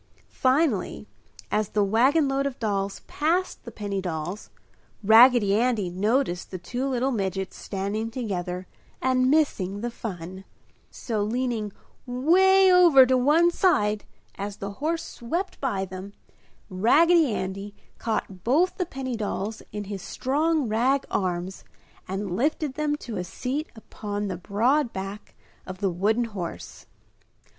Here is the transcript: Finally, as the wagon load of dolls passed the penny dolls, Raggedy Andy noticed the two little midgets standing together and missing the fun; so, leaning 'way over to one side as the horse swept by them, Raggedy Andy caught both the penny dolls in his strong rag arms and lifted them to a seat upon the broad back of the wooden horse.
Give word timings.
Finally, 0.29 1.05
as 1.51 1.69
the 1.69 1.83
wagon 1.83 2.27
load 2.27 2.47
of 2.47 2.57
dolls 2.57 3.01
passed 3.05 3.63
the 3.65 3.71
penny 3.71 4.01
dolls, 4.01 4.49
Raggedy 5.03 5.53
Andy 5.53 5.91
noticed 5.91 6.49
the 6.49 6.57
two 6.57 6.87
little 6.87 7.11
midgets 7.11 7.55
standing 7.55 8.09
together 8.09 8.65
and 8.99 9.29
missing 9.29 9.81
the 9.81 9.91
fun; 9.91 10.43
so, 10.89 11.21
leaning 11.21 11.71
'way 12.07 12.71
over 12.73 13.05
to 13.05 13.15
one 13.15 13.51
side 13.51 14.05
as 14.39 14.57
the 14.57 14.71
horse 14.71 15.03
swept 15.03 15.61
by 15.61 15.85
them, 15.85 16.13
Raggedy 16.67 17.31
Andy 17.35 17.75
caught 17.99 18.43
both 18.43 18.77
the 18.77 18.87
penny 18.87 19.15
dolls 19.15 19.61
in 19.71 19.83
his 19.83 20.01
strong 20.01 20.67
rag 20.67 21.03
arms 21.11 21.63
and 22.07 22.35
lifted 22.35 22.73
them 22.73 22.95
to 22.95 23.17
a 23.17 23.23
seat 23.23 23.69
upon 23.75 24.29
the 24.29 24.37
broad 24.37 24.91
back 24.93 25.35
of 25.67 25.77
the 25.77 25.91
wooden 25.91 26.25
horse. 26.25 26.87